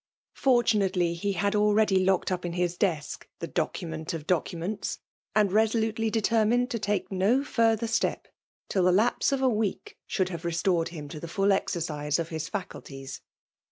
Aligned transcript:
Fortunately 0.33 1.13
he 1.13 1.33
had 1.33 1.53
already 1.55 2.03
locked 2.03 2.31
up 2.31 2.43
in 2.43 2.53
his 2.53 2.75
desk 2.75 3.27
the 3.37 3.45
document 3.45 4.09
62 4.09 4.11
FEMALE 4.11 4.25
DOMINATION. 4.25 4.55
of 4.55 4.61
documents; 4.73 4.99
and 5.35 5.51
resolutely 5.51 6.09
determined 6.09 6.71
to 6.71 6.79
take 6.79 7.11
no 7.11 7.43
further 7.43 7.85
step 7.85 8.27
till 8.67 8.81
the 8.85 8.91
lapse 8.91 9.31
of 9.31 9.43
a 9.43 9.47
week 9.47 9.99
should 10.07 10.29
have 10.29 10.43
restored 10.43 10.87
him 10.89 11.07
to 11.07 11.19
the 11.19 11.27
full 11.27 11.51
exercise 11.51 12.17
of 12.17 12.29
his 12.29 12.49
faculties. 12.49 13.21